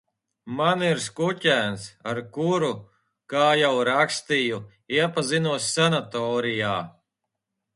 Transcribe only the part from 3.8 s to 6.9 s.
rakstīju, iepazinos sanatorijā.